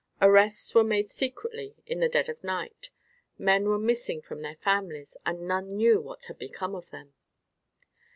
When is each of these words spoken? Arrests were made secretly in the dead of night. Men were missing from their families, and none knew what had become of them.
Arrests 0.19 0.73
were 0.73 0.83
made 0.83 1.11
secretly 1.11 1.75
in 1.85 1.99
the 1.99 2.09
dead 2.09 2.27
of 2.27 2.43
night. 2.43 2.89
Men 3.37 3.65
were 3.69 3.77
missing 3.77 4.19
from 4.19 4.41
their 4.41 4.55
families, 4.55 5.15
and 5.27 5.47
none 5.47 5.67
knew 5.67 6.01
what 6.01 6.25
had 6.25 6.39
become 6.39 6.73
of 6.73 6.89
them. 6.89 7.13